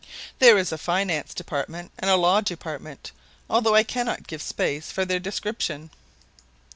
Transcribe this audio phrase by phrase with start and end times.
[0.39, 3.11] There is a Finance Department and a Law Department,
[3.47, 5.91] although I cannot give space for their description.